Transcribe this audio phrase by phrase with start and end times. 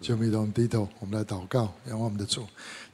[0.00, 2.42] 就一同低头，我们来祷告，仰望我们的主，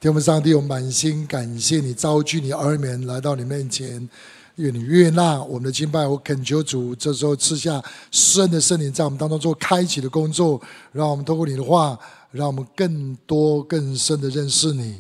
[0.01, 4.09] 天父上帝，我满心感谢你召聚你儿女来到你面前，
[4.57, 6.05] 愿你悦纳我们的敬拜。
[6.05, 7.81] 我恳求主，这时候赐下
[8.11, 11.97] 施恩的圣灵在我们当中做开启的工作，让我们透过你的话，
[12.33, 14.97] 让我们更多更深的认识你，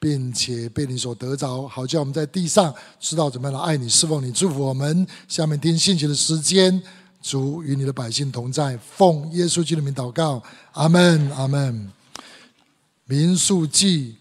[0.00, 5.06] 并且被你所得着，好叫我们在地上知道怎么样来爱你、侍奉你、祝福我们。
[5.28, 6.82] 下面听信息的时间。
[7.24, 11.90] 主与你的百姓同在，奉耶稣基督的名祷告，阿门，阿门。
[13.06, 14.16] 民数记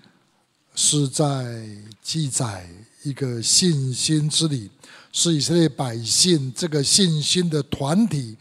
[0.74, 1.68] 是在
[2.02, 2.66] 记载
[3.04, 4.72] 一个信心之旅，
[5.12, 8.38] 是以色列百姓这个信心的团体，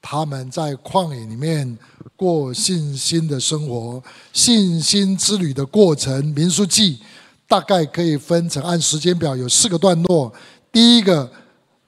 [0.00, 1.76] 他们在旷野里面
[2.16, 4.02] 过信心的生活。
[4.32, 6.98] 信心之旅的过程，民数记
[7.46, 10.32] 大概可以分成按时间表有四个段落，
[10.72, 11.30] 第一个。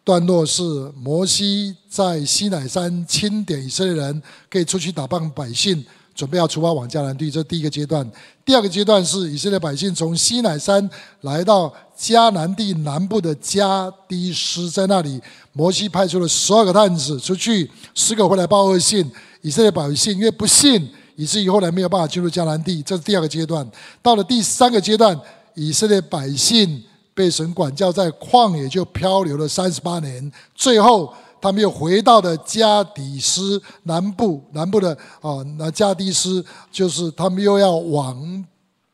[0.09, 0.63] 段落是
[0.97, 8.11] 摩西在西乃山清点以色列人，可以出去打棒百姓，准备要出发往迦南地，这第一个阶段。
[8.43, 10.89] 第二个阶段是以色列百姓从西乃山
[11.21, 15.21] 来到迦南地南部的迦低斯，在那里，
[15.53, 19.13] 摩西派出了十二个探子出去，十个回来报恶信。
[19.43, 23.71] 以色列百姓因为不信，以至于后来没有办法进入迦南地，这是第二个阶段。
[24.01, 25.21] 到了第三个阶段，
[25.55, 26.83] 以色列百姓。
[27.19, 38.45] 被神管教，在旷野就漂流了三十八年，最后他们又回到了加底斯南部，南部的啊，那加底斯就是他们又要往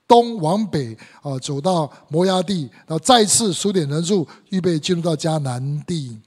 [0.09, 6.19] 东往北啊，走到摩押地，然后再次数点人数，预备进入到迦南地。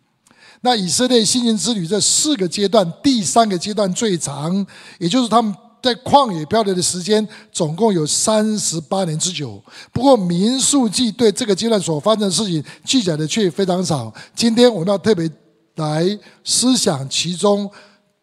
[0.61, 4.63] 那以色列信心之旅这四个阶段，第三个阶段最长，
[4.99, 5.51] 也就是他们。
[5.81, 9.63] 在旷野漂流的时间总共有三十八年之久。
[9.93, 14.13] 不过民数记对这个阶段所发生的事情记载的却非常少。
[14.35, 15.29] 今天我们要特别
[15.75, 17.69] 来思想其中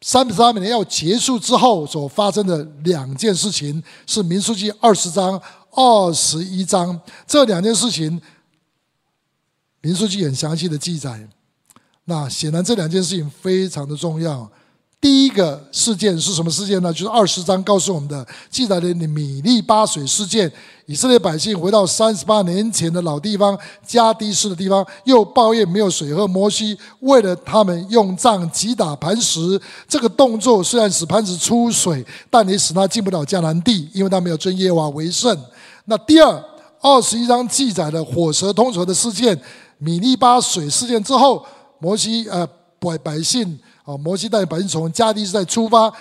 [0.01, 8.21] 三十八年要结束之后所发生的两件事情，是民数记二十章、二十一章这两件事情，
[9.81, 11.27] 民数记很详细的记载。
[12.05, 14.51] 那显然这两件事情非常的重要。
[15.05, 16.91] 第一个事件是什么事件呢？
[16.91, 20.51] 就是二十章告诉我们的，记载的米利巴水事件。
[20.87, 26.27] 以色列百姓回到三十八年前的老地方加低斯的地方，又抱怨没有水喝。
[26.27, 35.39] 摩西为了他们用杖击打磐石，这个动作虽然使磐石出水，但也使他进不了迦南地，因为他没有尊耶和华为圣。
[35.85, 36.45] 那第二
[36.81, 39.39] 二十一章记载的火舌通舌的事件，
[39.77, 41.45] 米利巴水事件之后，
[41.79, 42.49] 摩西呃
[42.79, 43.59] 百百姓。
[43.85, 45.93] 啊，摩西带领百姓从迦低斯再出发，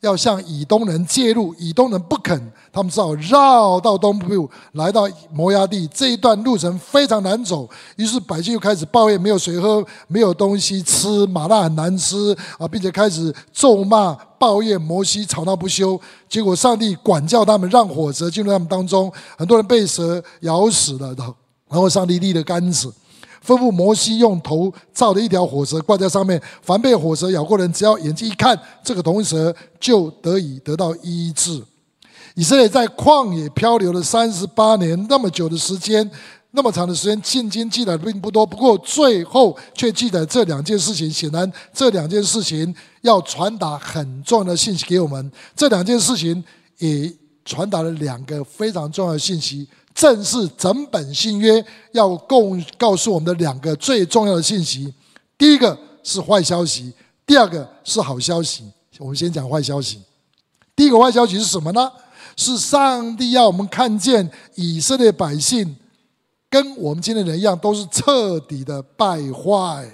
[0.00, 2.40] 要向以东人介入，以东人不肯，
[2.72, 5.86] 他们只好绕到东部，来到摩押地。
[5.88, 16.00] 这一段路程非常难走，于是百姓又开始抱怨没有水喝，没有东西吃，马纳很难吃啊，并且开始咒骂、抱怨摩西，吵闹不休。
[16.26, 21.14] 结果上帝管教他们，让火蛇进入他们当中，很多人被蛇咬死了，
[21.68, 22.90] 然后上帝立了杆子。
[23.44, 31.62] 吩咐摩西用头造了一条火蛇挂在上面，凡被火蛇咬过人，只要眼睛一看这个铜蛇，就得以得到医治。
[32.34, 36.08] 以色列在旷野漂流了三十八年，那么久的时间，
[36.52, 41.10] 那么长的时间，圣经记载并不多，不过最后却记载这两件事情。
[41.10, 45.32] 显然，这两件事情要传达很重要的信息给我们。
[45.56, 46.42] 这两件事情
[46.78, 47.12] 也
[47.44, 49.66] 传达了两个非常重要的信息。
[49.94, 54.92] 正是整本新约要共告诉我们的两个最重要的信息，
[55.36, 56.92] 第一个是坏消息，
[57.26, 58.64] 第二个是好消息。
[58.98, 60.00] 我们先讲坏消息。
[60.76, 61.90] 第一个坏消息是什么呢？
[62.36, 65.76] 是上帝要我们看见以色列百姓
[66.48, 69.86] 跟我们今天的人一样，都是彻底的败坏，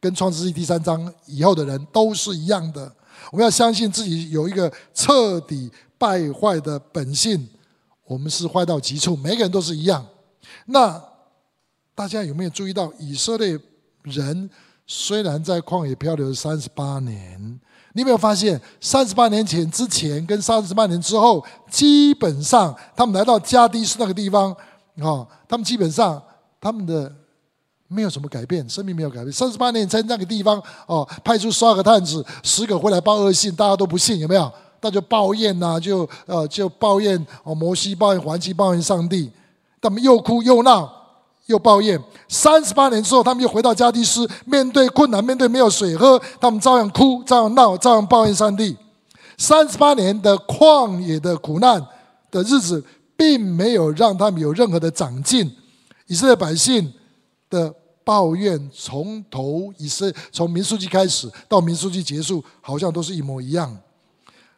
[0.00, 2.92] 跟创世记第三章以后的人都是一样的。
[3.30, 7.48] 我们要相信自己有一个彻底败坏的本性。
[8.06, 10.06] 我们是坏到极处，每个人都是一样。
[10.66, 11.02] 那
[11.94, 13.58] 大家有没有注意到，以色列
[14.04, 14.48] 人
[14.86, 17.60] 虽然在旷野漂流三十八年，
[17.94, 24.52] 你有没有发现，三十八年前之前跟三十八年之后，基本上他们来到加低斯那个地方，
[25.00, 26.22] 啊，他们基本上
[26.60, 27.12] 他们的
[27.88, 29.32] 没有什么改变，生命没有改变。
[29.32, 34.52] 三十八年在那个地方，哦，派出十二个探子，十个回来报恶信，大家都不信，有没有？
[34.80, 39.30] 那就抱怨呐、就呃就抱怨哦，摩西抱怨环境，抱怨上帝，
[39.80, 40.92] 他们又哭又闹
[41.46, 42.00] 又抱怨。
[42.28, 48.76] 三十八年之后，他们又回到加低斯，面对困难，面对没有水喝，他们照样哭，照样闹，照样抱怨上帝。
[49.38, 51.84] 三十八年的旷野的苦难
[52.30, 52.82] 的日子，
[53.16, 55.50] 并没有让他们有任何的长进。
[56.06, 56.92] 以色列百姓
[57.50, 57.72] 的
[58.02, 63.76] 抱怨，从头以色列从民数记开始到民数记结束，好像都是一模一样。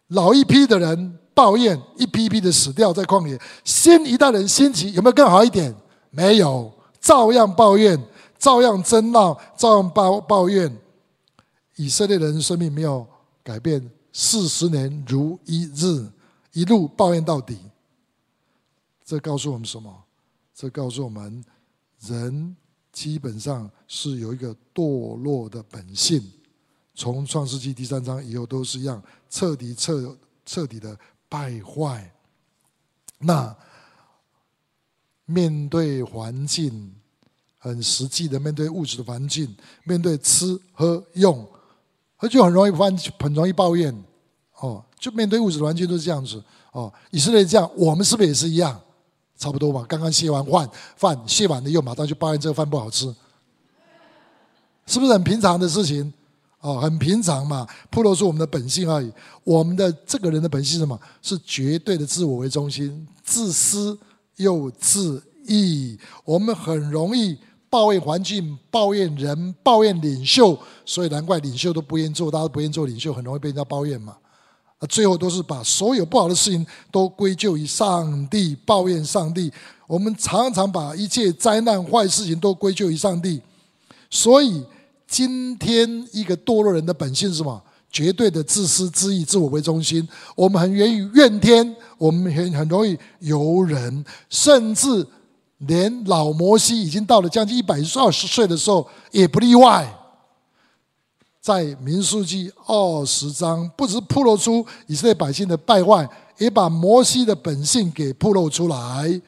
[0.09, 5.75] 老一批的人抱怨，一批一批的死掉在旷野；新一代人兴起，有没有更好一点？
[6.11, 7.99] 没有，照样抱怨，
[8.39, 10.75] 照样争闹，照样抱抱怨。
[11.77, 13.07] 以色列人生命没有
[13.43, 16.11] 改变，四十年如一日，
[16.53, 17.59] 一路抱怨到底。
[19.05, 19.95] 这告诉我们什么？
[20.55, 21.45] 这告诉我们，
[22.01, 22.57] 人
[22.91, 26.21] 基本上是有一个堕落的本性。
[26.95, 30.99] 从创世纪第三章以后都是一样，彻底彻彻底的
[31.29, 32.13] 败坏。
[33.19, 33.55] 那
[35.25, 36.95] 面对环境，
[37.59, 39.55] 很实际的面对物质的环境，
[39.85, 41.47] 面对吃喝用，
[42.19, 43.95] 他就很容易犯，很容易抱怨。
[44.61, 46.43] 哦，就面对物质的环境都是这样子。
[46.73, 48.81] 哦，以色列这样，我们是不是也是一样？
[49.37, 49.85] 差不多吧。
[49.89, 53.07] 刚刚卸完饭，饭卸完了又马上就抱怨这个饭不好吃，
[54.87, 56.13] 是不是很平常的事情？
[56.61, 59.09] 哦，很平常嘛，暴露出我们的本性而已。
[59.45, 60.99] 我们的这个人的本性是什么？
[61.23, 63.97] 是绝对的自我为中心，自私
[64.37, 65.97] 又自义。
[66.25, 67.39] 我们很容易
[67.71, 74.17] 抱怨环境、抱怨人、抱怨领袖，所以难怪领袖都不愿意做，大家都不愿意做领袖，很容易被人家抱怨嘛。
[74.81, 79.53] 啊，最后都是把所有不好的事情都归咎于上帝，抱怨上帝。
[79.87, 83.41] 我们常常把一切灾难、坏事情都归咎于上帝，
[84.11, 84.65] 所以。
[85.09, 87.61] 今天一个堕落人的本性是什么？
[87.91, 90.07] 绝对的自私自利、自我为中心。
[90.37, 95.05] 我们很愿意怨天，我们很很容易尤人，甚至
[95.59, 99.91] 连老摩西已经到了将近一百二十岁的时候也不例外。
[101.41, 106.07] 在民数记二十章，不只暴露出以色列百姓的败坏，
[106.37, 109.21] 也把摩西的本性给暴露出来。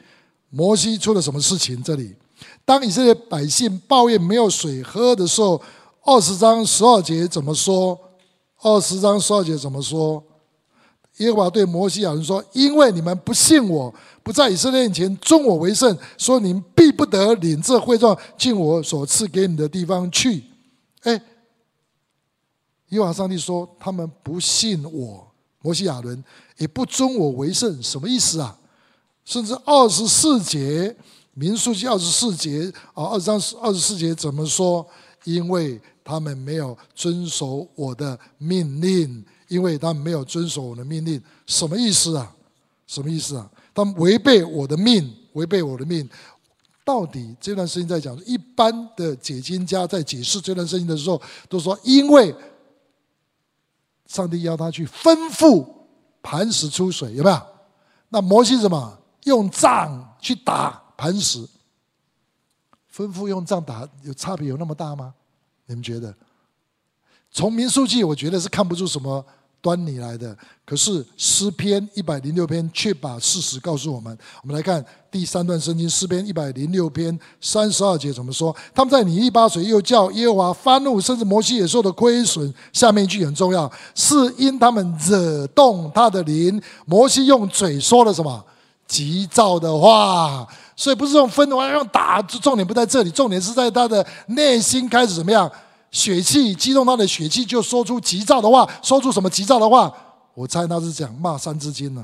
[0.51, 1.83] 摩西出了什么事情？
[1.83, 2.15] 这里。
[2.65, 5.61] 当以色列百姓抱怨没有水喝的时候，
[6.05, 7.99] 二十章十二节怎么说？
[8.63, 10.23] 二十章十二节怎么说？
[11.17, 13.93] 耶和华对摩西亚伦说：“因为你们不信我，
[14.23, 20.45] 不在以色列前尊我为圣，所以你们必不得领这会状进我所赐给你的地方去。”
[21.03, 21.13] 哎，
[22.91, 25.27] 耶和华上帝说：“他们不信我，
[25.61, 26.23] 摩西亚伦
[26.57, 28.57] 也不尊我为圣，什么意思啊？”
[29.25, 30.97] 甚至二十四节。
[31.35, 34.87] 民数记二十四节啊，二十章二十四节怎么说？
[35.25, 42.35] 因为他们没有遵守我的命令，因为他们没有遵守我的命令，什么意思啊？
[42.87, 43.51] 什么意思啊？
[43.75, 46.09] 他们违背我的命，违背我的命。
[46.85, 48.19] 到底这段圣经在讲？
[48.25, 52.35] 一般的解经家在解释这段事情的时候，都说因为
[54.07, 55.65] 上帝要他去吩咐
[56.23, 57.41] 磐石出水，有没有？
[58.09, 58.99] 那摩西什么？
[59.25, 60.80] 用杖去打。
[61.01, 61.39] 磐石，
[62.95, 65.15] 吩咐用杖打，有差别有那么大吗？
[65.65, 66.15] 你们觉得？
[67.33, 69.25] 从民数记，我觉得是看不出什么
[69.63, 70.37] 端倪来的。
[70.67, 74.15] 可是诗篇一百零六篇却把事实告诉我们。
[74.43, 78.55] 我们来看第三段圣经，诗篇一百零六篇三十二节怎么说？
[78.75, 82.53] 他们在尼利巴水又叫耶和华发怒，甚至摩西也受的亏损。
[82.75, 86.61] 下面一句很重要，是因他们惹动他的灵。
[86.85, 88.45] 摩西用嘴说了什么？
[88.87, 90.47] 急躁的话。
[90.81, 95.51] 所以不是用分的话，用打，重点不在这里，重点是在他的内心开始怎么样？
[95.91, 99.93] 血气激动，他的血气就说出急躁的话，说出什么急躁的话？
[100.33, 102.03] 我猜他是讲骂三字经呢。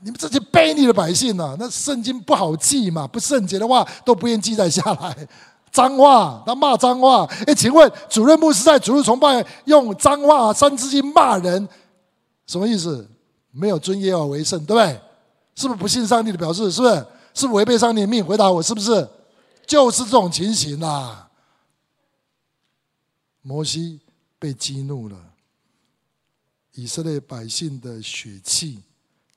[0.00, 1.54] 你们这些悖逆的百姓呢？
[1.58, 5.14] 那圣经不好记嘛，不圣洁的话都不愿记载下来，
[5.70, 7.28] 脏话，他骂脏话。
[7.46, 11.68] 哎，请问主任牧师在主日崇拜用脏话三字经骂人，
[12.46, 13.06] 什么意思？
[13.50, 14.98] 没有尊耶和为圣，对不对？
[15.54, 16.70] 是不是不信上帝的表示？
[16.70, 17.06] 是不是？
[17.34, 18.22] 是违背上帝的命？
[18.22, 19.08] 回答我，是不是？
[19.66, 21.30] 就是这种情形啦。
[23.40, 24.00] 摩西
[24.38, 25.16] 被激怒了，
[26.74, 28.80] 以色列百姓的血气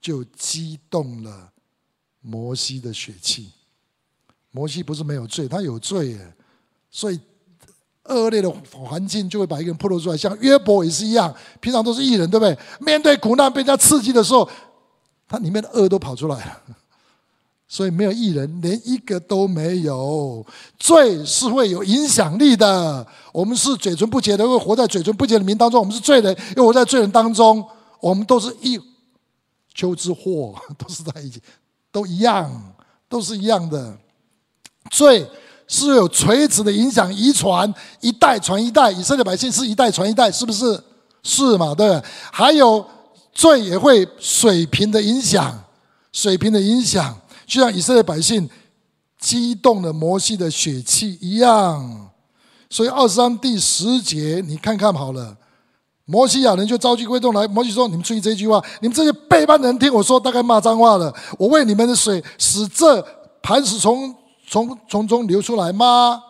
[0.01, 1.51] 就激动了
[2.21, 3.51] 摩西的血气。
[4.51, 6.33] 摩西不是没有罪，他有罪耶。
[6.91, 7.19] 所以
[8.03, 10.17] 恶劣的环境就会把一个人暴露出来。
[10.17, 12.57] 像约伯也是一样，平常都是艺人，对不对？
[12.79, 14.49] 面对苦难被人家刺激的时候。
[15.27, 16.61] 他里面的恶都跑出来了，
[17.67, 20.45] 所以没有义人，连一个都没有。
[20.77, 23.05] 罪是会有影响力的。
[23.33, 25.79] 我们是嘴唇不洁的，会活在嘴唇不洁的民当中。
[25.79, 27.67] 我们是罪人，又活在罪人当中。
[27.99, 28.79] 我们都是一
[29.73, 31.41] 丘之祸，都是在一起，
[31.91, 32.75] 都一样，
[33.09, 33.97] 都是一样的。
[34.91, 35.27] 罪
[35.67, 38.91] 是有垂直的影响，遗传一代传一代。
[38.91, 40.79] 以色列百姓是一代传一代，是不是？
[41.23, 41.73] 是嘛？
[41.73, 41.99] 对。
[42.31, 42.87] 还有。
[43.35, 45.63] 罪也会水平的影响，
[46.11, 47.15] 水平的影响，
[47.45, 48.49] 就像以色列百姓
[49.19, 52.09] 激动了摩西的血气一样。
[52.69, 55.35] 所以二十章第十节，你看看好了，
[56.05, 61.13] 摩西亚人就召集会众来，摩西说：“你们注意这句话，你们这些背叛的人听我说，大概骂脏话了。
[61.37, 63.05] 我为你们的水使这
[63.41, 64.15] 磐石从
[64.47, 66.21] 从从中流出来吗？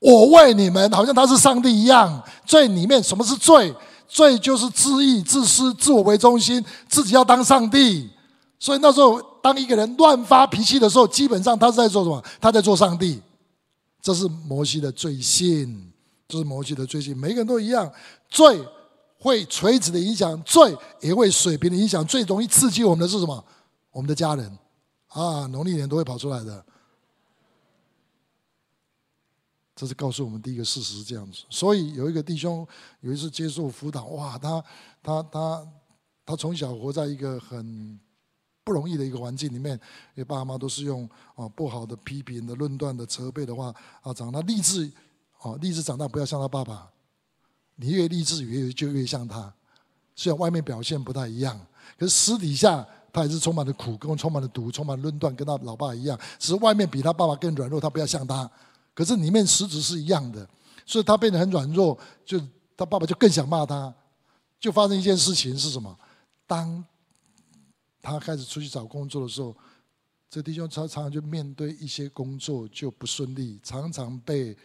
[0.00, 2.22] 我为你们，好像他是上帝一样。
[2.44, 3.72] 罪里面什么是罪？
[4.10, 8.10] 罪就是自义、自私、自我为中心，自己要当上帝。
[8.58, 12.22] 所以那时候，当一个人乱发脾气的时候，基本上他是在做什么？
[12.40, 13.22] 他在做上帝。
[14.02, 15.86] 这是摩西的罪性。”
[16.28, 17.90] 这是摩西的罪性，每个人都一样。
[18.28, 18.64] 罪
[19.18, 22.06] 会垂直的影响，罪也会水平的影响。
[22.06, 23.44] 最容易刺激我们的是什么？
[23.90, 24.58] 我们的家人
[25.08, 26.64] 啊，农历年都会跑出来的。
[29.80, 31.44] 这是告诉我们第一个事实是这样子。
[31.48, 32.68] 所以有一个弟兄
[33.00, 34.62] 有一次接受辅导，哇，他
[35.02, 35.68] 他他
[36.26, 37.98] 他从小活在一个很
[38.62, 39.72] 不容易的一个环境里面，
[40.14, 44.90] 因为爸妈都是用啊不好的批评的、论断的、责备的话啊，长大立志。
[45.42, 46.86] 啊，立志长大不要像他爸爸，
[47.76, 49.50] 你越立志越就越像他。
[50.14, 51.58] 虽然外面表现不太一样，
[51.98, 56.20] 可是私底下他也是充满了苦，跟充满了毒，充满论断，跟他老爸一样。
[56.38, 58.50] 只是外面比他爸爸更软弱，他不要像他。
[58.94, 60.48] 可是里面实质是一样的，
[60.84, 62.40] 所以他变得很软弱，就
[62.76, 63.92] 他爸爸就更想骂他。
[64.58, 65.96] 就发生一件事情是什么？
[66.46, 66.84] 当
[68.02, 69.56] 他开始出去找工作的时候，
[70.28, 74.56] 这弟兄常常就面对一些工作就不顺利，常常被。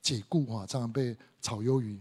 [0.00, 2.00] 解雇啊，常常被炒鱿鱼。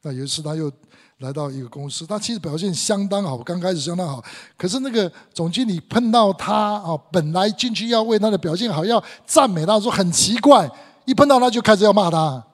[0.00, 0.72] 那有一次他又
[1.18, 4.24] 来到一个公司，他其实表现相当好，刚开始相当好。
[4.56, 10.68] 可是那个总经理碰到他啊，本来进去要为他的表现好，要赞美他，说很奇怪，
[11.08, 12.44] 一碰到他就开始要骂他。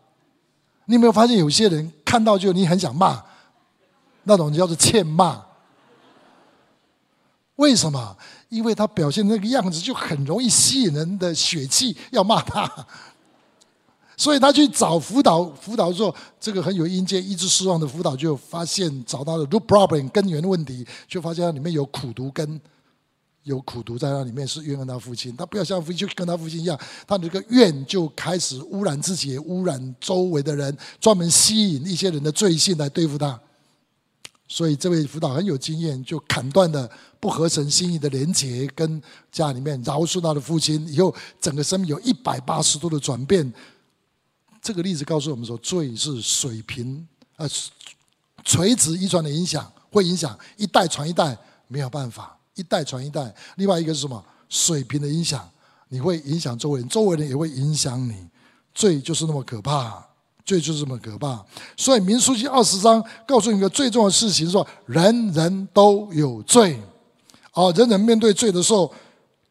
[0.84, 3.20] 你有没有发现有些人看到就你很想骂，
[4.22, 5.44] 那种叫做欠骂。
[7.56, 8.16] 为什么？
[8.50, 12.70] 因为他表现那个样子就很容易吸引人的血气，要骂他。
[14.16, 22.60] 所以他去找辅导，辅导的时候，这个很有阴间医治失望的辅导就发现找到了 root problem 根源问题，就发现里面有苦毒根，
[23.44, 25.34] 有苦毒在那里面，是怨恨他父亲。
[25.36, 33.38] 他不要像父亲，就跟他父亲一样，他那个怨就开始污染自己，污染周围的人，专门吸引一些人的罪性来对付他。
[34.46, 43.52] 所以这位辅导很有经验，就砍断了不合神心意的连结，跟家里面饶恕他的父亲，以后整个生命有一百八十度的转变。
[44.60, 47.48] 这个例子告诉我们说，罪是水平呃
[48.44, 51.36] 垂直遗传的影响，会影响一代传一代，
[51.66, 53.34] 没有办法，一代传一代。
[53.56, 54.22] 另外一个是什么？
[54.48, 55.48] 水平的影响，
[55.88, 58.14] 你会影响周围人，周围人也会影响你。
[58.74, 60.04] 罪就是那么可怕，
[60.44, 61.44] 罪就是这么可怕。
[61.76, 66.80] 所以民数记二十章告诉你一个最重要的事情：说人人都有罪，
[67.52, 68.92] 啊，人人面对罪的时候。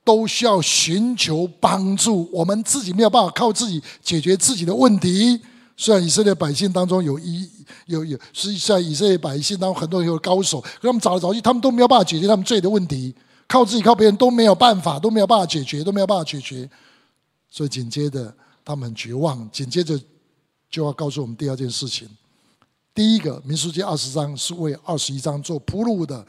[0.05, 5.39] 都需要寻求帮助，我们自己没有办法靠自己解决自己的问题。
[5.77, 7.49] 虽然以色列百姓当中有一
[7.85, 13.13] 有有，实际上以色列百姓当中很多人有高手，可他们找来找去，他们都没有办法解决他们自己的问题，
[13.47, 16.69] 靠自己靠别人都没有办法，都没有办法解决，都没有办法解决。
[17.49, 18.33] 所以紧接着
[18.65, 19.99] 他们很绝望，紧接着
[20.69, 22.09] 就要告诉我们第二件事情。
[22.95, 26.25] 第一个，民数记二十章是为二十一章做铺路的。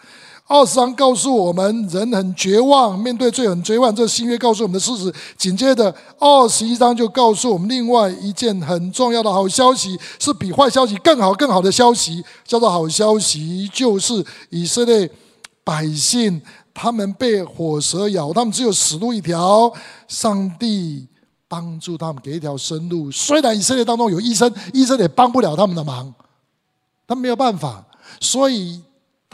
[0.46, 3.94] 二十章告诉我们，人很绝望，面对罪很绝望。
[3.96, 5.12] 这是新约告诉我们的事实。
[5.38, 15.10] 紧接着，二十一章就告诉我们另外一件很重要的好消息，是比坏消息更好、更好的消息，叫做好消息，就是以色列
[15.64, 16.42] 百姓
[16.74, 19.72] 他们被火蛇咬，他们只有死路一条。
[20.08, 21.08] 上帝
[21.48, 23.10] 帮助他们，给一条生路。
[23.10, 26.12] 虽然以色列当中有医生，医生也帮不了他们的忙，
[27.06, 27.82] 他没有办法，
[28.20, 28.82] 所以。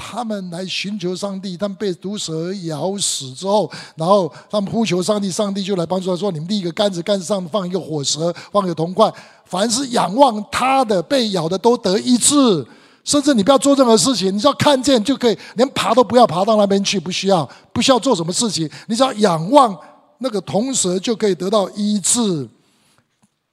[0.02, 9.12] 他们来寻求上帝，他们被毒蛇咬死之后，然后他们呼求上帝，上帝就来帮助他说：“你们立一个杆子，杆子上放一个火蛇，放一个铜块，
[9.44, 12.66] 凡是仰望他的，被咬的都得医治。
[13.04, 19.78] 甚至你不要做任何事情，你只要看见就可以，连爬都不要爬到那边去，不需要，不需要做什么事情，你只要仰望
[20.18, 22.48] 那个铜蛇就可以得到医治，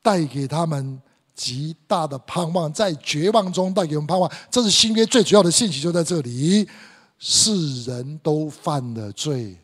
[0.01, 1.01] 带给他们。”
[1.37, 6.67] 极大的盼望，在绝望中带给我们盼望，这是新约最主要的信息，就在这里。
[7.19, 9.57] 世人都犯了罪，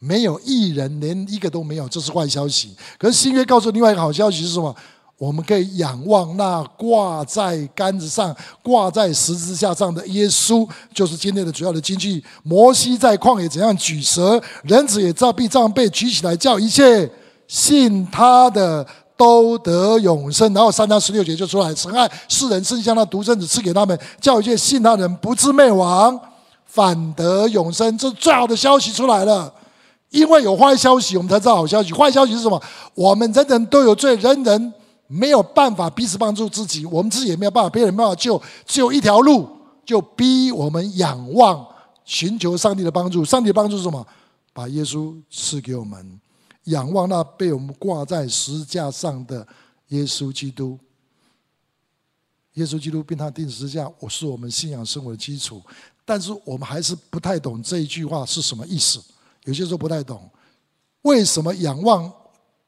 [0.00, 2.74] 没有一人，连一个都没有，这是坏消息。
[2.98, 4.74] 可是新约告诉另外一个好消息是什么？
[5.16, 12.22] 我们可以仰望那挂在杆子上、挂在十字架上的耶稣，就是今天的主要的经句。
[12.42, 17.08] 摩西在旷野怎样举蛇，人子也照必这样被举起来，叫一切
[17.46, 18.84] 信他的。
[19.16, 26.20] 都得永生，然后三章十六节就出来，神爱世人，甚至将他独生子赐给他们，叫一切信他人不至灭亡，
[26.66, 27.96] 反得永生。
[27.96, 29.52] 这最好的消息出来了，
[30.10, 31.92] 因为有坏消息，我们才知道好消息。
[31.92, 32.62] 坏消息是什么？
[32.94, 34.74] 我们人人都有罪，人人
[35.06, 39.48] 没有办法彼此帮助自己，我们自己也没有办法，别人没有办法救，只有一条路，
[39.84, 41.66] 就逼我们仰望，
[42.04, 43.24] 寻求上帝的帮助。
[43.24, 44.06] 上帝的帮助是什么？
[44.52, 46.20] 把耶稣赐给我们，
[46.66, 49.46] 仰望那被我们挂在十字架上的
[49.88, 50.78] 耶稣基督。
[52.54, 55.60] 耶稣基督并他钉十字架，我是我们信仰生活的基础。
[56.04, 59.02] 但是我们还是不太懂这一句话是什么意思。
[59.44, 60.30] 有些时候不太懂，
[61.02, 62.10] 为什么仰望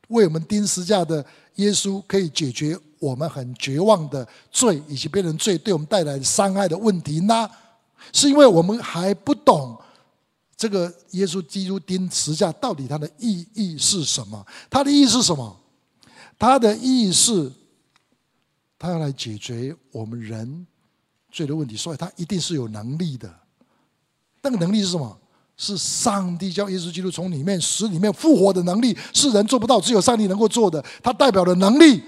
[0.08, 1.24] 为我们钉十字架的
[1.54, 7.48] 耶稣可以解决我们很绝望的罪以及被人罪对我们带来的伤害的问题呢？
[8.12, 9.76] 是因为我们还不懂
[10.58, 14.44] 这个耶稣基督钉十字架到底它的意义是什么？
[14.68, 15.58] 它的意义是什么？
[16.38, 17.50] 它的意义是。
[18.80, 20.64] 他要来解决我们人
[21.32, 23.28] 罪的问题，所以他一定是有能力的。
[24.40, 25.18] 那个能力是什么？
[25.56, 30.80] 是上帝叫耶稣基督从里面死里面复活的能力，是人做不到，只有上帝能够做的。
[31.02, 32.00] 他代表的能力，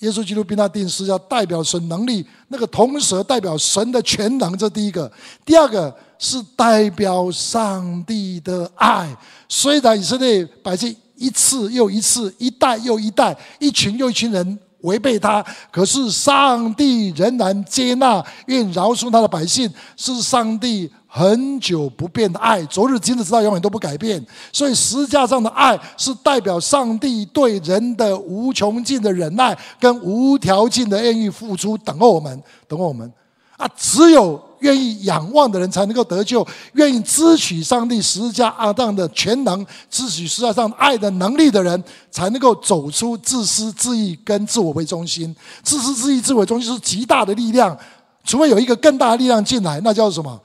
[0.00, 4.56] 耶稣基督并他定是要代表神能力，那个铜蛇代表神的全能。
[4.58, 5.10] 这第一个，
[5.44, 9.16] 第二个是代表上帝的爱。
[9.48, 14.58] 虽然以色列百姓一次又一次，一代又一代，一群又一群人。
[14.84, 24.20] 违背他，可是上帝仍然接纳，愿饶恕他的百姓，是上帝很久不变的爱，昨日、今日、直到永远都不改变。
[24.52, 33.08] 所以十字架上的爱是代表上帝对人的无穷尽的忍耐，跟无条件的愿意付出，等候我们，等候我们。
[33.56, 41.80] 啊，只有愿意仰望的人才能够得救，愿意支取上帝十字架阿当的全能，支取十字架上爱的能力的人，
[42.10, 45.32] 才能够走出自私自义跟自我为中心。
[45.62, 47.78] 自私自义、自我为中心是极大的力量，
[48.24, 50.40] 除非有一个更大的力量进来，那叫什么？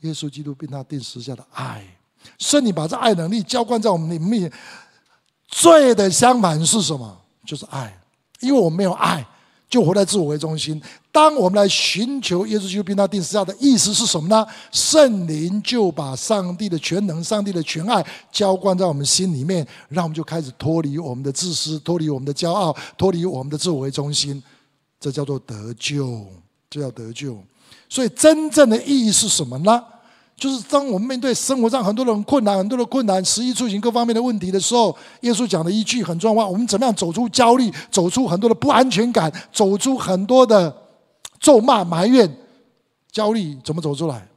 [0.00, 1.84] 耶稣基督并他钉十字架的爱，
[2.38, 4.52] 圣灵把这爱能力浇灌在我们里面。
[5.48, 7.20] 罪的相反是什么？
[7.44, 7.96] 就是爱，
[8.40, 9.26] 因为我们没有爱。
[9.68, 10.80] 就活在自我为中心。
[11.10, 14.46] 当我们来寻求耶稣基督并他钉十字架的意思是什么呢？
[14.70, 24.40] 圣灵就把上帝的全能、上帝的全爱浇灌在我们心里面，让我们就开始脱离我们的自私，脱离我们的骄傲，脱离我们的自我为中心。
[25.00, 26.24] 这叫做得救，
[26.70, 27.36] 这叫得救。
[27.88, 29.82] 所以真正的意义是什么呢？
[30.36, 40.76] 就是当我们面对生活上很多的困难、很多的困难、食衣住行各方面的问题的时候，耶稣讲的一句很重要话：我们怎么样走出焦虑，走出很多的不安全感，走出很多的
[41.40, 42.30] 咒骂、埋怨、
[43.10, 43.56] 焦虑？
[43.64, 44.28] 怎么走出来？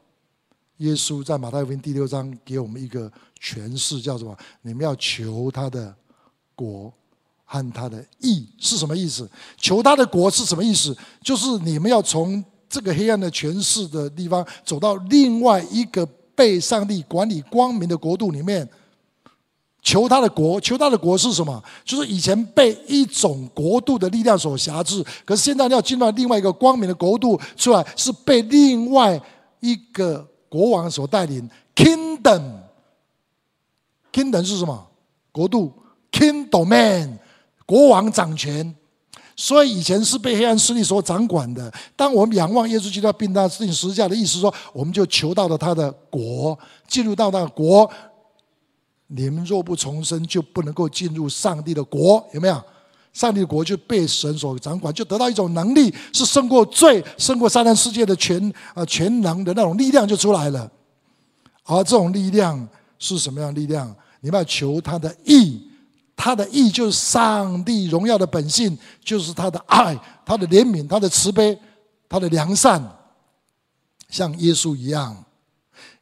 [0.77, 4.33] 耶稣在马太福音第六章给我们一个诠释，叫什么？
[4.61, 5.93] 你们要求他的
[6.55, 6.89] 国
[7.43, 9.29] 和他的义是什么意思？
[9.57, 10.97] 求他的国是什么意思？
[11.21, 12.41] 就是你们要从。
[12.69, 16.05] 这个黑暗的权势的地方，走到另外一个
[16.35, 18.69] 被上帝管理光明的国度里面，
[19.81, 21.63] 求他的国，求他的国是什么？
[21.83, 29.19] 就是以前被一种国度的力量所辖制，可是现在要进到另外一个光明的国度出来，是被另外
[29.59, 31.49] 一个国王所带领。
[31.75, 34.87] Kingdom，Kingdom 是什么？
[35.31, 35.73] 国度
[36.11, 37.17] ，Kingdom man，
[37.65, 38.75] 国王掌权。
[39.41, 41.73] 所以以前是被黑暗势力所掌管的。
[41.95, 47.89] 当我们仰望耶稣基督并他钉十字架的意思说，我们就求到了他的国，进入到那个国。
[49.07, 52.61] 你们若不重生，就不能够进入上帝的国，有没有？
[53.13, 60.69] 上帝的国就被神所掌管，就得到一种能力，是胜过罪、胜过撒旦世界的全啊全能的那种力量就出来了。
[61.63, 63.87] 而这种力量是什么样的力量？
[64.19, 65.68] 你们要求他的义。
[66.21, 71.57] 他的义就是上帝荣耀的本性，就是他的爱、他的怜悯、他的慈悲、
[72.09, 72.83] 他的良善，
[74.09, 75.15] 像耶稣一样。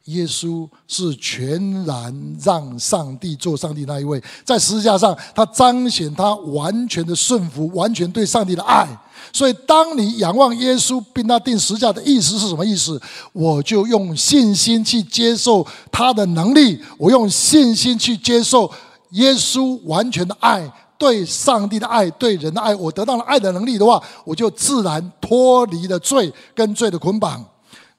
[0.06, 8.88] 耶稣是全然让上帝做上帝那一位，在十字架上，他彰显他完全的顺服，完全对上帝的爱。
[9.32, 13.00] 所以，当你仰望耶稣并他钉十字架的意思是什么意思？
[13.32, 18.68] 我就用信心去接受他的能力，我用信心去接受。
[19.10, 27.44] 耶稣完全的爱，对上帝的爱，对人的爱，我得到了爱的能力的话，我就自然脱离了罪跟罪的捆绑。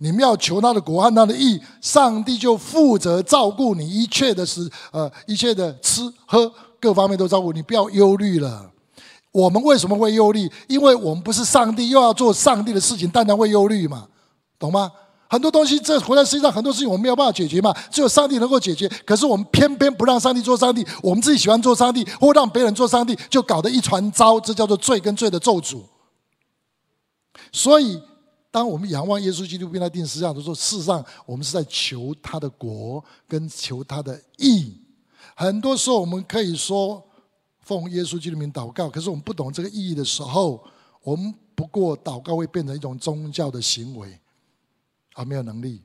[0.02, 8.70] 你们要求他的国和他的义，上帝就负责照顾你一切的事，呃，一切的吃喝各方面都照顾你，不要忧虑了。
[9.32, 10.50] 我们为什么会忧虑？
[10.68, 14.08] 因为我们不是上帝，又要做上帝的事情，当然会忧虑嘛，
[14.58, 14.90] 懂吗？
[15.30, 18.90] 很多东西，这活在世界上，很多事情我们没有办法解决嘛，只有上帝能够解决。
[19.06, 24.40] 可是我们偏偏不让上帝做上帝，我们自己喜欢做上帝，或让别人做上帝，就搞得一团糟。
[24.40, 25.84] 这叫做罪跟罪的咒诅。
[27.52, 28.02] 所以，
[28.50, 34.76] 当我们仰望耶稣基督并他定十字架的时候，事实上我们是在求他的国跟求他的义。
[35.36, 37.02] 很多时候我们可以说
[37.60, 40.64] 奉耶稣基督名祷告，可是我们不懂这个意义的时候，
[41.04, 44.20] 我们不过祷告会变成一种宗教的行为。
[45.16, 45.82] 而没有能力。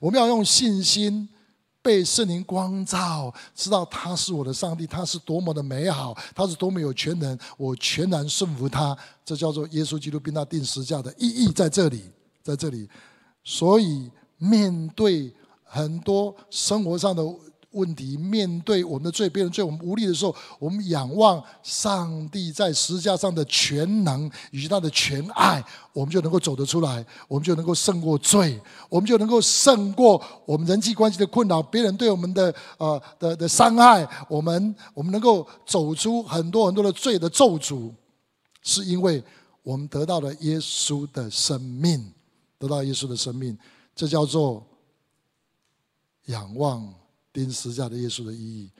[0.00, 1.28] 我们要用信心
[1.82, 8.96] 被圣灵光照，知道他是我的上帝，他是多么的美好，他是多么有全能，我全然顺服他。
[9.24, 12.04] 这叫做耶稣基督并他定十字架的意义在这里，
[12.42, 12.88] 在这里。
[13.42, 17.22] 所以面对很多生活上的。
[17.74, 37.92] 问题面对我们的罪，别人罪，我们无力的时候，我们仰望上帝在十字架上的全能以及他的全爱，我们就能够走得出来，我们就能够胜过罪，我们就能够胜过我们人际关系的困扰，别人对我们的呃的的伤害，我们我们能够走出很多很多的罪的咒诅，
[38.62, 39.22] 是因为
[39.62, 42.12] 我们得到了耶稣的生命，
[42.58, 43.58] 得到耶稣的生命，
[43.96, 44.64] 这叫做
[46.26, 46.94] 仰望。
[47.34, 48.70] 钉十字架的耶稣的意义，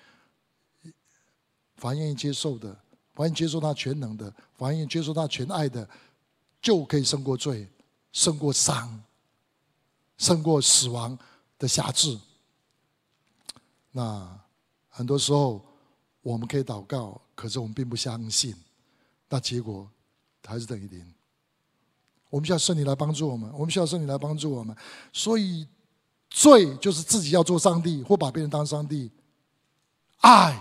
[1.75, 2.73] 凡愿意接受的，
[3.13, 5.87] 凡愿意接受他全能的，凡愿意接受他全爱的，
[6.63, 7.69] 就可以胜过罪，
[8.13, 9.03] 胜过伤，
[10.19, 11.19] 胜过死亡
[11.59, 12.17] 的辖制。
[13.91, 14.41] 那
[14.89, 15.61] 很多时候
[16.23, 18.55] 我们可以祷告，可是我们并不相信，
[19.29, 19.91] 那结果
[20.45, 21.15] 还是等于零。
[22.31, 24.77] 我们需要圣灵来帮助我们，我们需要圣灵来帮助我们，
[25.13, 25.67] 所以。
[26.37, 29.09] 罪就是自己要做上帝，或把别人当上帝；
[30.17, 30.61] 爱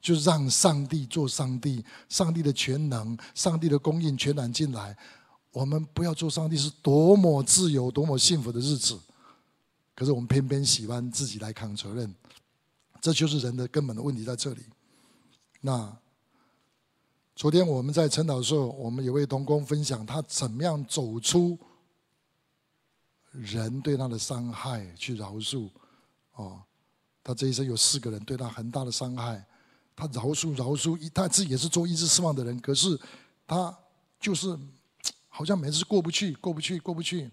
[0.00, 4.96] 就是让上帝做上帝，上帝的全能、上帝的供应全然进来。
[5.52, 8.98] 我们不要做上帝，是多么自由、多么幸福的日子。
[9.94, 12.12] 可是我们偏偏喜欢自己来扛责任，
[13.00, 14.62] 这就是人的根本的问题在这里。
[15.60, 15.96] 那
[17.36, 21.56] 昨天我们在晨祷的时候，我们有位同工分享他怎么样走出。
[23.34, 25.68] 人对他的伤害去饶恕，
[26.34, 26.60] 哦，
[27.22, 29.44] 他这一生有四个人对他很大的伤害，
[29.96, 32.98] 他饶恕饶恕，他自己也是做医治释放的人，可是
[33.46, 33.76] 他
[34.20, 34.56] 就是
[35.28, 37.30] 好像每次过不去，过不去，过不去。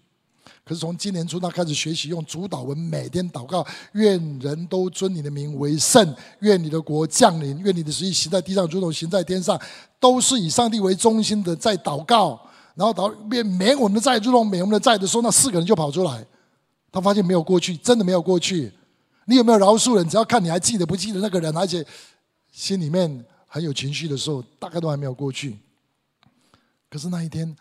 [0.64, 9.60] 可是从今年初他开始学习用主祷文，每天祷告，愿人都尊你的名为圣，愿你的国降临，愿你的旨意行在地上，如同行在天上，
[10.00, 12.48] 都是以上帝为中心的在祷告。
[12.74, 16.24] 然后到免免我们的债，如同免我们的债的时候，那四个人就跑出来。
[16.90, 18.72] 他发现没有过去，真的没有过去。
[19.26, 20.08] 你有没有饶恕人？
[20.08, 21.84] 只要看你还记得不记得那个人，而且
[22.50, 25.58] 心里面很有情绪的时候，大概都还没有过去。
[26.90, 27.56] 可是那一天，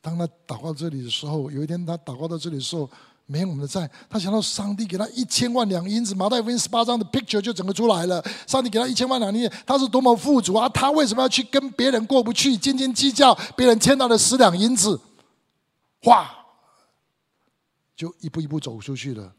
[0.00, 2.88] 当他祷告这里的时候，有一天他祷告到这里的时候。
[3.30, 8.20] 免我们的债，他想到上帝给他一千万两银子，马太福音十八章的 picture 就整个出来了。
[8.44, 10.68] 上帝给他一千万两银子，他是多么富足啊！
[10.70, 15.00] 他为什么要去跟别人过不去，斤斤计较别人欠他的十两银子？
[16.02, 16.28] 哗，
[17.94, 19.32] 就一步一步走出去了。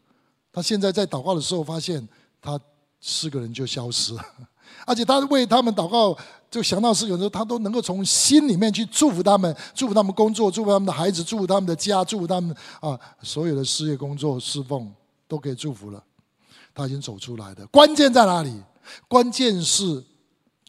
[0.53, 2.07] 他现在在祷告的时候，发现
[2.41, 2.57] 他
[3.01, 4.23] 四个人就消失了。
[4.87, 6.17] 而且他为他们祷告，
[6.51, 14.93] 就想到是有时候他都能够从心里面去祝福他们，祝福他们工作，祝福他们的孩子，祝福他们的家，祝福他们啊所有的事业工作侍奉
[15.29, 16.03] 都可以祝福了。
[16.75, 18.53] 他已经走出来的，关键在哪里？
[19.07, 20.03] 关键是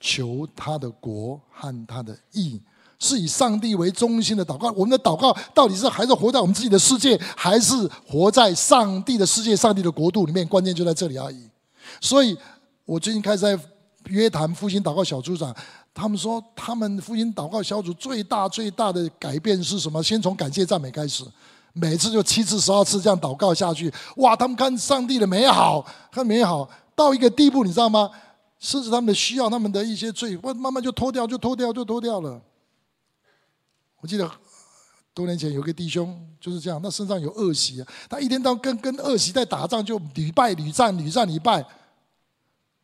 [0.00, 2.60] 求他的国和他的义，
[3.00, 4.70] 是以上帝为中心的祷告。
[4.76, 7.74] 我们的祷告到底是还是活在我们自己的世界，还是
[8.06, 10.46] 活在上帝的世界、上帝的国度里面？
[10.46, 11.48] 关键就在这里而已。
[12.00, 12.38] 所以
[12.84, 13.58] 我最近开始在。
[14.06, 15.54] 约谈复兴祷告小组长，
[15.94, 20.02] 他们说他们复兴祷告小组最大最大的改变是什么？
[20.02, 21.24] 先从感谢赞美开始，
[21.72, 24.34] 每次就七次十二次这样祷告下去，哇！
[24.34, 28.10] 他们看上帝的美好，看美好到一个地步，你知道吗？
[28.58, 32.40] 甚至他们的需要，他们的一些罪，哇，慢慢就脱掉，就脱掉，就脱掉了。
[34.00, 34.30] 我记得
[35.14, 41.64] 多年前有个弟兄就是这样，他身上有恶习，他一天到跟跟恶习在打仗，就屡败屡战，屡战屡败。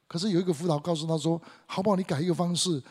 [0.09, 1.95] 可是有一个辅导告诉他说：“好不好？
[1.95, 2.83] 你改一个方式，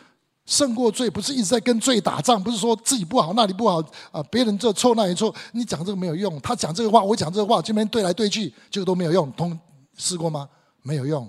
[0.45, 5.33] 胜过罪，不是一直在跟罪打仗，不是说自己不好那里不好啊，别人这错那里错。
[5.53, 9.31] 你讲这个没有用，他讲这个话，我讲这个话，这边对来对去，这个都没有用。
[9.31, 9.59] 通
[9.97, 10.47] 试过吗？
[10.83, 11.27] 没有用。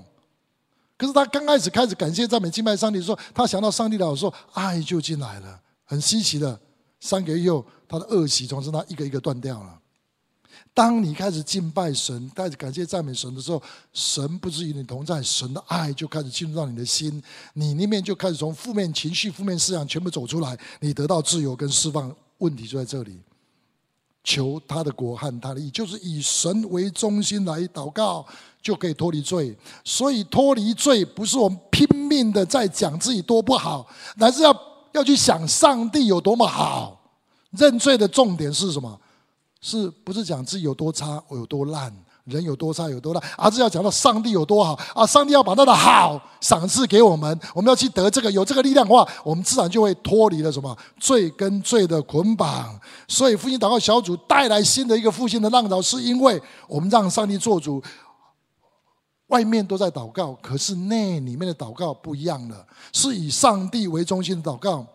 [0.99, 6.61] 可是他刚开始开始感谢赞美敬拜上帝的时候，他想到上帝的时候，爱就进来了，很稀奇的。
[7.01, 9.78] 三个月以后，他的恶习从身上一个一个断掉了。”
[10.79, 13.61] 当你开始敬拜神，开始感谢赞美神的时候，
[13.93, 17.21] 神不是与你同在，神的爱就开始进入到你的心，
[17.55, 22.15] 你那面就开始从负面情绪、负面思想全部走出来，你得到自由跟释放。
[22.39, 23.19] 问题就在这里，
[24.23, 28.25] 求他的国和他的义，就是以神为中心来祷告，
[28.63, 29.59] 就可以脱离罪。
[29.85, 33.85] 所以脱离罪不是我们拼命的在讲自己多不好，
[34.19, 34.57] 乃是要
[34.93, 36.97] 要去想上帝有多么好。
[37.51, 38.97] 认罪的重点是什么？
[39.61, 41.93] 是不是讲自己有多差，我有多烂？
[42.25, 45.07] 人有多差有多烂，而是要讲到上帝有多好啊！
[45.07, 52.79] 上帝要把他的好赏赐给我们，我们要去得这个，有这个力量的话，我们自然就会脱离了什么罪跟罪的捆绑。
[53.09, 57.83] 所以复兴祷告小组带来新的一个复兴的浪潮，是因为我们让上帝做主。
[59.29, 64.87] 外面都在祷告，可是内里面的祷告不一样了，是以上帝为中心的祷告。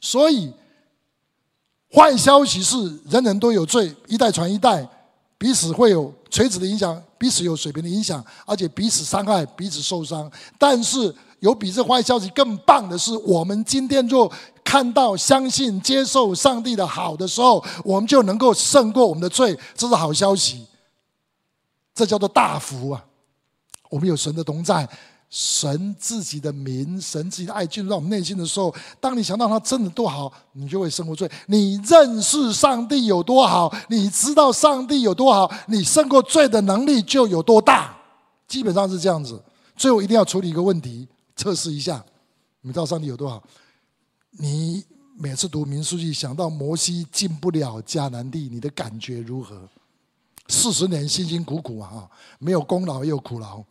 [0.00, 0.52] 所以
[1.94, 2.76] 坏消息是
[3.08, 4.88] 人人都有罪，一代传一代，
[5.36, 10.30] 彼此会有垂直的影响，彼此有水平的影响，而且彼此伤害，彼此受伤。
[10.58, 14.30] 但是有比这坏消息更棒的是，我们今天若
[14.62, 20.66] 看到、相信、接受上帝的好的时候，我们就能够胜过我们的罪，这是好消息。
[21.92, 23.04] 这叫做大福啊！
[23.90, 24.88] 我们有神的同在，
[25.30, 31.30] 神自己的名，神自己的爱进入到我们内心的时候，当你想到他真的多好，你就会胜过罪。
[31.46, 37.96] 你认识上帝有多好，你知道上帝有多好，你胜过罪的能力就有多大。
[38.48, 39.40] 基本上是这样子。
[39.76, 42.04] 最后一定要处理一个问题，测试一下，
[42.62, 43.40] 你知道上帝有多好？
[44.32, 44.84] 你
[45.16, 49.56] 每次读民数记，想到摩西进不了迦南地，你的感觉如何？
[50.48, 53.62] 四十年辛辛苦苦啊，没有功劳也有苦劳。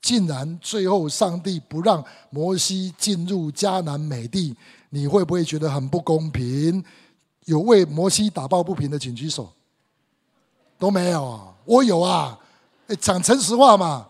[0.00, 4.56] 竟然最后上帝不让摩西进入迦南美地，
[4.88, 6.82] 你会不会觉得很不公平？
[7.44, 9.52] 有为摩西打抱不平的，请举手。
[10.78, 12.38] 都没有，我有啊。
[13.00, 14.06] 讲诚实话嘛。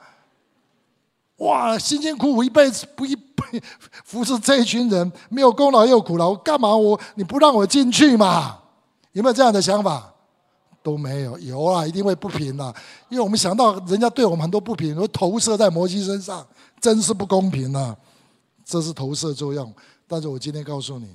[1.39, 3.17] 哇，辛辛苦苦一辈子不一
[4.05, 8.59] 服侍这一群人，没有功劳也有苦劳，干嘛我你不让我进去嘛？
[9.13, 10.10] 有没有这样的想法？
[10.83, 12.75] 都没有，有啊，一定会不平啊，
[13.09, 16.47] 因为我们想到人家对我们很多不平，都投射在摩西身上，
[16.81, 17.97] 真是不公平啊！
[18.65, 19.73] 这是投射作用。
[20.07, 21.09] 但是我今天告诉你，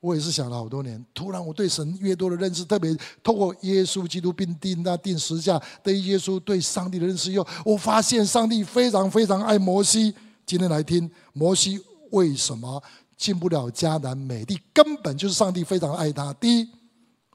[0.00, 10.14] 我也是想了好多年，突然我对神越多的认识，特别透过耶稣基督并钉那钉十字架的耶稣对上帝的认识以后，我发现上帝非常非常爱摩西。
[10.44, 12.82] 今天来听摩西为什么
[13.16, 16.32] 进不了迦南美地，根本就是上帝非常爱他。
[16.34, 16.68] 第一，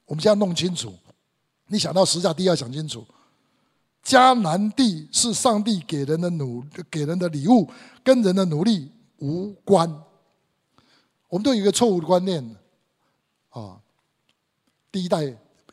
[0.06, 0.94] 我们现在弄清楚。
[1.70, 3.06] 你想到十字架，第一要想清楚，
[4.04, 7.70] 迦南地是上帝给人的努给人的礼物，
[8.04, 9.88] 跟人的努力无关。
[11.28, 12.44] 我们都有一个错误的观念，
[13.50, 13.78] 啊，
[14.92, 15.22] 第一代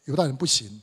[0.05, 0.83] 犹太人不行，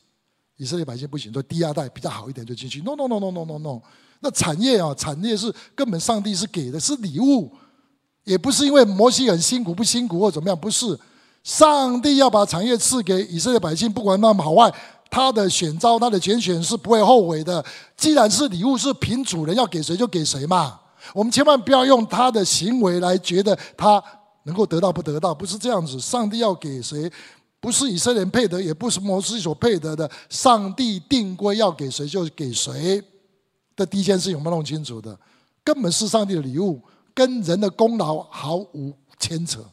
[0.57, 2.81] 以色列百姓不行，所以第二代比较好一点就进去。
[2.81, 3.81] No no no no no no no，
[4.19, 7.51] 那产业啊，产业是根本上帝是给的，是礼物，
[8.23, 10.99] 也不是因为摩西很辛苦不辛苦或怎么样，不是，
[11.43, 14.73] 上帝要把产业赐给以色列百姓，不管那么好坏。
[15.13, 17.63] 他的选召，他的拣选是不会后悔的。
[17.95, 20.79] 既然是礼物，是凭主人要给谁就给谁嘛。
[21.13, 24.03] 我们千万不要用他的行为来觉得他
[24.45, 25.99] 能够得到不得到，不是这样子。
[25.99, 27.11] 上帝要给谁，
[27.59, 30.09] 不是以色列人配得，也不是摩西所配得的。
[30.29, 32.99] 上帝定规要给谁就给谁。
[33.75, 35.15] 的第一件事有没有弄清楚的，
[35.63, 36.81] 根本是上帝的礼物，
[37.13, 39.63] 跟人的功劳毫无牵扯。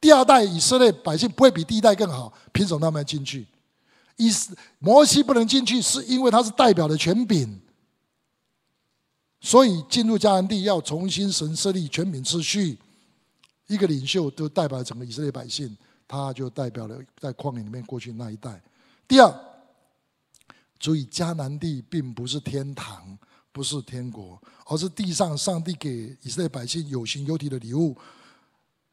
[0.00, 3.44] 第二代以色列百姓不会比第一代更好，凭什么他们要进去？
[4.18, 7.58] 意思摩西不能进去，是因为他是代表的权柄，
[9.40, 12.78] 所以进入迦南地要重新神设立权柄秩序。
[13.68, 15.76] 一个领袖都代表整个以色列百姓，
[16.06, 18.60] 他就代表了在旷野里面过去那一代。
[19.06, 19.32] 第二，
[20.78, 23.16] 注意迦南地并不是天堂，
[23.52, 27.96] 不是天国，而是地上上帝给以色列百姓有形有体的礼物。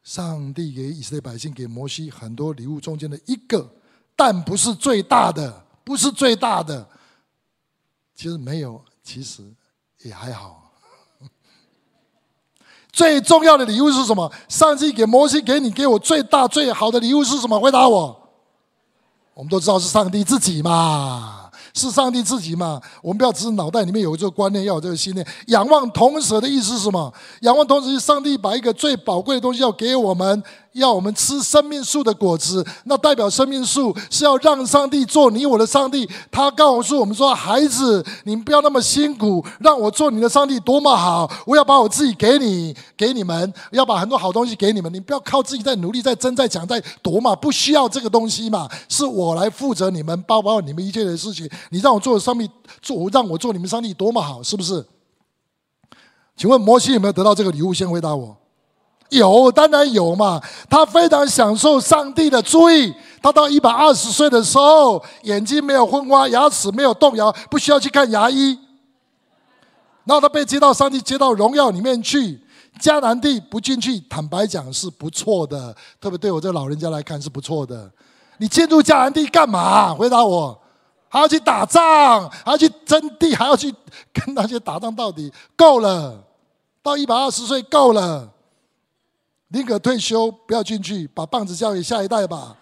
[0.04, 3.68] 上帝给以色列百姓给摩西很多礼物中间的一个。
[4.16, 6.84] 但不是最大的，不是最大的。
[8.14, 9.42] 其实没有，其实
[10.02, 10.72] 也还好。
[12.90, 14.32] 最重要的礼物是什么？
[14.48, 17.60] 上帝给摩西给你给我最大最好的礼物是什么？
[17.60, 18.22] 回答我。
[19.34, 21.50] 我们都知道是上帝自己嘛。
[21.74, 22.80] 是上帝自己嘛？
[23.02, 25.26] 我们不要只是脑袋里面有这个观念，要有这个信念。
[25.48, 27.12] 仰望铜蛇的意思是什么？
[27.42, 30.42] 仰望铜蛇是上帝把一个最宝贵的东西要给我们。
[30.76, 36.08] 要我们吃生命树的果子，那代表生命树是要让上帝做你我的上帝。
[36.30, 41.30] 他告诉我们说：“孩子，你们不要那么辛苦，让我做你的上帝多么好！
[41.46, 44.92] 我要把我自己给你，给你们，要把很多好东西给你们。
[44.92, 51.48] 你不要靠自己在努力、在争、在抢、在夺嘛，不需要这个东西嘛，是我来负责你们，包包你们一切的事情。
[51.70, 52.48] 你让我做上帝，
[52.80, 54.84] 做让我做你们上帝多么好，是不是？
[56.36, 57.72] 请问摩西有没有得到这个礼物？
[57.72, 58.36] 先回答我。”
[59.10, 60.40] 有，当然有嘛。
[60.68, 62.94] 他非常享受上帝的注意。
[63.22, 68.58] 他到一百二十岁的时候，眼睛没有昏花，牙齿没有动摇，不需要去看牙医。
[70.04, 72.40] 然后他被接到上帝接到荣耀里面去。
[72.80, 77.90] 迦南地不进去，坦白讲是不错的，特别对我这老人家来看是不错的。
[78.38, 79.94] 你进入迦南地干嘛？
[79.94, 80.58] 回答我。
[81.08, 83.72] 还要去打仗，还要去争地，还要去
[84.12, 86.22] 跟那些打仗到底，够了，
[86.82, 88.28] 到一百二十岁够了，
[89.48, 92.56] 宁可退休，不要进去，把棒子交给下一代吧。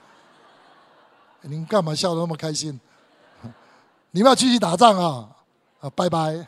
[1.42, 2.78] 您干嘛笑得那么开心？
[4.12, 5.28] 你们要继续打仗啊？
[5.80, 6.46] 啊，拜拜！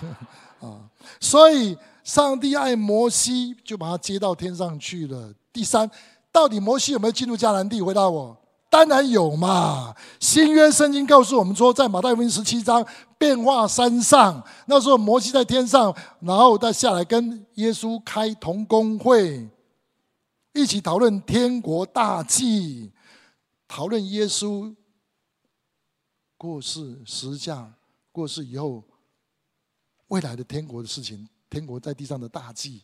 [0.60, 0.80] 啊，
[1.20, 5.32] 所以上帝爱摩西，就把他接到天上去了。
[5.52, 5.90] 第三，
[6.30, 7.80] 到底摩西有没有进入迦南地？
[7.82, 8.36] 回答我。
[8.70, 9.94] 当然有嘛！
[10.20, 19.48] 新约圣经告诉我们说，在马太福音十七章变化山上，那时候摩西在天上，然后他下来跟耶稣开同工会，
[20.52, 22.92] 一起讨论天国大计，
[23.66, 24.74] 讨论耶稣
[26.36, 27.72] 过世、十架、
[28.12, 28.84] 过世以后
[30.08, 32.82] 未来的天国的事情，天国在地上的大计。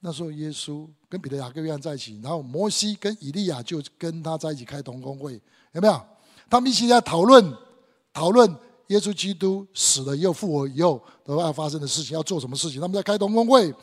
[0.00, 5.40] 那时候，耶稣跟彼得、雅各、约翰在一起，然后摩西跟以利亚就跟他在一起开同工会，
[5.72, 6.00] 有没有？
[6.48, 7.52] 他们一起在讨论
[8.12, 8.48] 讨论
[8.86, 12.80] 耶稣基督死了又复活以后都要发生的事情，要做什么事情？
[12.80, 13.74] 他们在开同工会。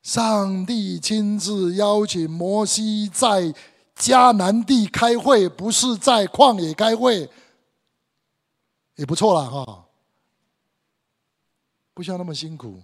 [0.00, 3.52] 上帝亲自邀请摩西在
[3.96, 7.28] 迦南地开会，不是在旷野开会，
[8.94, 9.86] 也不错了哈，
[11.92, 12.80] 不需要那么辛苦。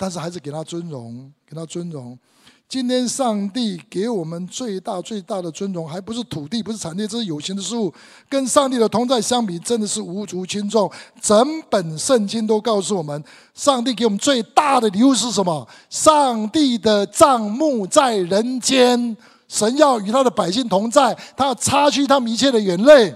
[0.00, 2.18] 但是还是给他尊荣，给他尊荣。
[2.66, 7.92] 今天上帝给我们最大最大的尊荣，还不是土地，不是产业，这是有形的事物。
[8.26, 10.90] 跟上帝的同在相比，真的是无足轻重。
[11.20, 15.68] 整本圣经都告诉我们，上帝给我们最大的礼物是什么？
[15.90, 19.14] 上帝的帐幕在人间，
[19.48, 23.14] 神要与他的百姓同在，他要擦去他们一切的眼泪。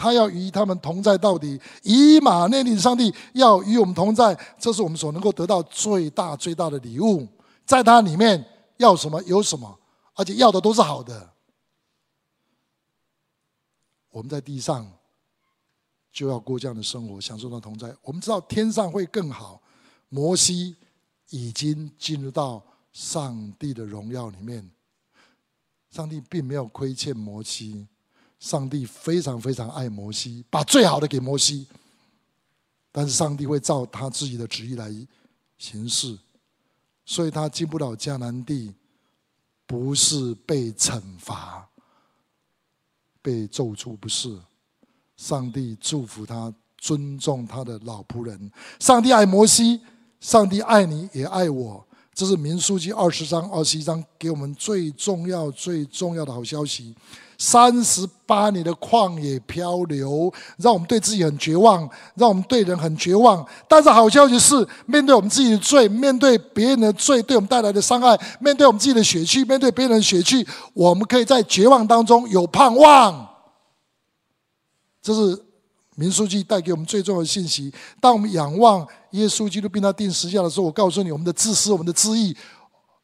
[0.00, 7.28] 他要与他们同在到底，以马内利上帝要与我们同在，这是我们所能够得到最大最大的礼物。
[7.66, 8.42] 在他里面
[8.78, 9.78] 要什么有什么，
[10.14, 11.34] 而且要的都是好的。
[14.08, 14.90] 我们在地上
[16.10, 17.94] 就要过这样的生活，享受到同在。
[18.00, 19.60] 我们知道天上会更好。
[20.08, 20.74] 摩西
[21.28, 24.68] 已经进入到上帝的荣耀里面，
[25.90, 27.86] 上帝并没有亏欠摩西。
[28.40, 31.66] 上帝非常非常爱摩西，把最好的给摩西。
[32.90, 34.92] 但是上帝会照他自己的旨意来
[35.58, 36.18] 行事，
[37.04, 38.74] 所以他进不了迦南地，
[39.64, 41.68] 不是被惩罚、
[43.22, 44.36] 被咒诅，不是。
[45.16, 48.50] 上帝祝福他，尊重他的老仆人。
[48.80, 49.82] 上帝爱摩西，
[50.18, 51.86] 上帝爱你也爱我。
[52.14, 56.96] 这是民数记二十章、二十一章给我们最重要、最重要的好消息。
[57.42, 63.44] 三十八年的旷野漂流，让我们对自己很绝望，让我们对人很绝望。
[63.66, 73.26] 但是好消息是，面对我们自己的罪，面对别人的罪对我们带来的伤害，面对我们自己的血气，面对别人的血气，我们可以在绝望当中有盼望。
[75.00, 75.42] 这是
[75.94, 77.72] 民书记带给我们最重要的信息。
[78.02, 82.36] 当我们仰望耶稣基督并他钉十字架的时候，我告诉你，我们的自私，我们的自义。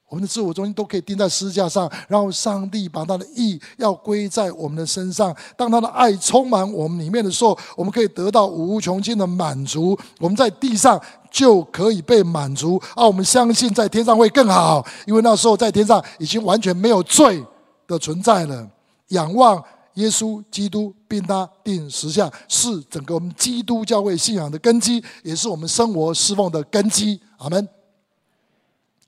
[0.08, 5.34] 我们的自我中心都可以钉在十字架上，然后上帝把他的意要归在我们的身上。
[5.56, 9.98] 当他的爱充满我们里面的时候，我们可以得到无穷尽的满足。
[10.20, 17.44] 我们在地上就可以被满足，而我们相信在天上会更好，因为那时候在天上已经完全没有罪
[17.88, 18.64] 的存在了。
[19.08, 19.60] 仰望
[19.94, 27.20] 耶稣基督并他钉十字架，是整个我们基督教会信仰的根基，也是我们生活侍奉的根基。
[27.38, 27.68] 阿门。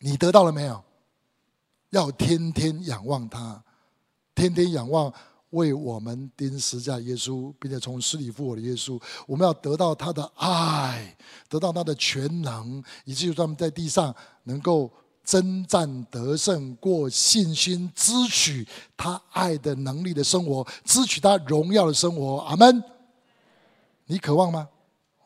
[0.01, 0.81] 你得到了没有？
[1.91, 3.63] 要天天仰望他，
[4.35, 5.13] 天天仰望
[5.51, 9.01] 为我们钉十字架耶稣，并且从死里复活的耶稣。
[9.27, 11.17] 我们要得到他的爱，
[11.49, 14.93] 得到他的全能，以至于他们在地上能够
[15.25, 22.41] 征战得胜，过信心支取他爱的能力的生活，支取他荣耀的生活。
[22.41, 22.83] 阿门。
[24.07, 24.69] 你渴望吗？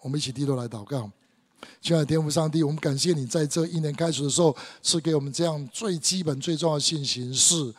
[0.03, 1.11] 我们一起低头来祷告。
[1.81, 7.73] 亲爱的天父上帝，我们感谢你在这一年开始的时候，赐给我们这样最基本、最重要的信心是：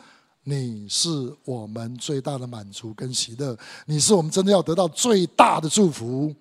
[0.44, 1.08] 你是
[1.44, 6.34] 我们最大的满足跟喜乐，你是我们真的要得到最大的祝福。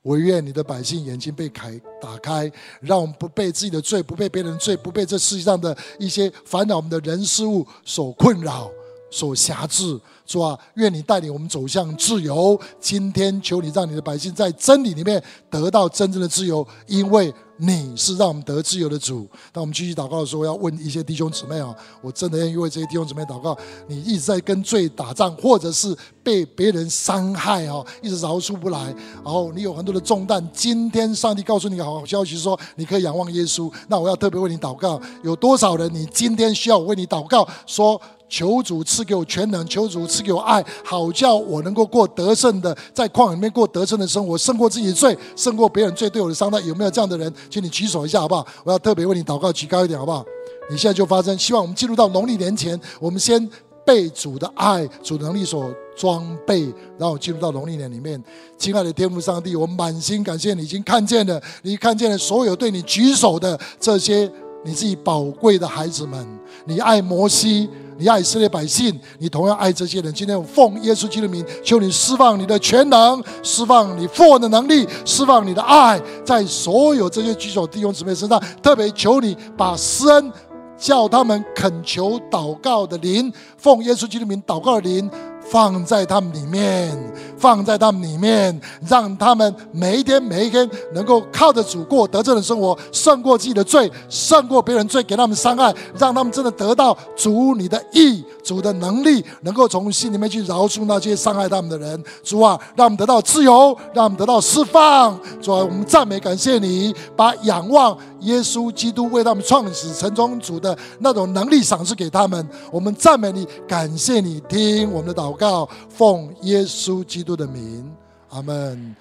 [0.00, 2.50] 我愿你的百姓眼睛被开打开，
[2.80, 8.70] 让我们不被自己的罪、不被别人罪、不被这世界上的一些烦恼我们的人事物所困扰。
[9.14, 10.00] 所辖制，
[10.32, 12.58] 主啊，愿你带领我们走向自由。
[12.80, 19.28] 今天求你让你的百姓在真理里面得到真正的自由，因为你是让我们得自由的主。
[19.52, 23.54] 当我们继续祷告的时候，要问一些弟兄姊妹啊，我真的愿意为这些弟兄姊妹祷告。
[23.86, 28.82] 你一直在跟罪打仗，或者是被别人伤害啊，一直饶恕不来，
[29.22, 30.42] 然后你有很多的重担。
[30.50, 33.70] 今天上帝告诉你个好消息，说你可以仰望耶稣。
[33.86, 34.98] 那我要特别为你祷告。
[35.22, 35.92] 有多少人？
[35.92, 37.46] 你今天需要我为你祷告？
[37.66, 38.00] 说。
[38.32, 46.58] 求主赐给我全能，求主赐给我爱，好叫我能够过得胜的，在旷野里面过得胜的生活，胜过自己的罪，胜过别人罪对我的伤害。
[46.60, 47.30] 有没有这样的人？
[47.50, 48.46] 请你举手一下，好不好？
[48.64, 50.24] 我要特别为你祷告，举高一点，好不好？
[50.70, 51.36] 你现在就发声。
[51.36, 53.46] 希望我们进入到农历年前，我们先
[53.84, 58.22] 被主的爱、主能力所装备，然后进入到农历年里面。
[58.56, 64.30] 亲爱的天父上帝，我满心感谢你，已经看见了，你看见了所有对你举手的这些
[64.64, 66.26] 你自己宝贵的孩子们，
[66.64, 67.68] 你爱摩西。
[67.98, 70.12] 你爱以色列百姓，你同样爱这些人。
[70.12, 78.42] 今天我奉耶稣基督的名，求你释放你的全能，释放你复活的能力，释放你的爱，在所有这些举手弟兄姊妹身上。
[78.60, 80.32] 特别求你把施恩，
[80.76, 85.08] 叫他们恳求祷告的灵，奉耶稣基督的名祷告的灵。
[85.52, 86.96] 放在他们里面，
[87.36, 102.02] 放在他们里面，让他们每一天每一天能够靠着主过得胜的生活，胜过自己的罪，胜过别人罪给他们伤害，让他们真的得到主你的义，主的能力，能够从心里面去饶恕那些伤害他们的人。
[102.24, 105.20] 主啊，让我们得到自由，让我们得到释放。
[105.42, 112.48] 主啊，我们赞美感谢你，把仰望耶稣基督为他们创始成终主的那种能力赏赐给他们。
[112.70, 115.41] 我们赞美你，感谢你，听我们的祷告。
[115.42, 117.92] 告奉耶稣基督的名，
[118.28, 118.94] 阿门。